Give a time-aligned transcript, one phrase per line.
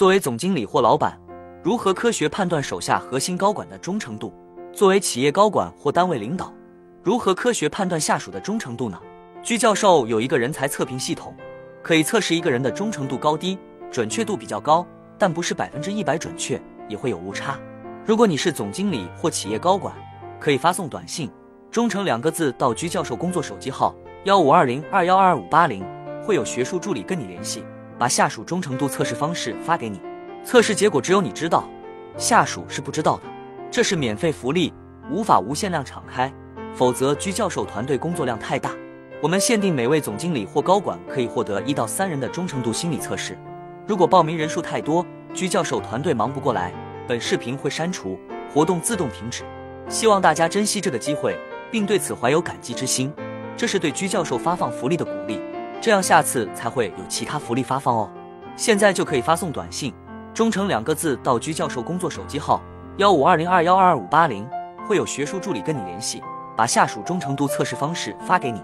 [0.00, 1.20] 作为总经理或老板，
[1.62, 4.32] 如何科学判断手下核心高管的忠诚度？
[4.72, 6.50] 作为企业高管或单位领导，
[7.02, 8.98] 如何科学判断下属的忠诚度呢？
[9.42, 11.34] 居教授有一个人才测评系统，
[11.82, 13.58] 可以测试一个人的忠诚度高低，
[13.90, 14.86] 准确度比较高，
[15.18, 16.58] 但不是百分之一百准确，
[16.88, 17.58] 也会有误差。
[18.06, 19.94] 如果你是总经理或企业高管，
[20.40, 21.30] 可以发送短信
[21.70, 23.94] “忠诚”两个字到居教授工作手机号
[24.24, 25.84] 幺五二零二幺二五八零，
[26.24, 27.62] 会有学术助理跟你联系。
[28.00, 30.00] 把下属忠诚度测试方式发给你，
[30.42, 31.68] 测试结果只有你知道，
[32.16, 33.24] 下属是不知道的。
[33.70, 34.72] 这是免费福利，
[35.10, 36.32] 无法无限量敞开，
[36.74, 38.70] 否则居教授团队工作量太大。
[39.20, 43.36] 我们限定每位总经理或高管可以获得一到三人的忠诚度心理测试。
[43.86, 45.04] 如果报名人数太多，
[45.34, 46.72] 居教授团队忙不过来，
[47.06, 48.18] 本视频会删除，
[48.50, 49.44] 活动自动停止。
[49.90, 51.38] 希望大家珍惜这个机会，
[51.70, 53.12] 并对此怀有感激之心。
[53.58, 55.38] 这是对居教授发放福利的鼓励。
[55.80, 58.10] 这样下次才会有其他福利发放哦。
[58.54, 59.94] 现在就可以发送短信
[60.34, 62.60] “忠诚”两个字到居教授工作手机号
[62.98, 64.46] 幺五二零二幺二五八零，
[64.86, 66.22] 会有学术助理跟你联系，
[66.56, 68.62] 把下属忠诚度测试方式发给你。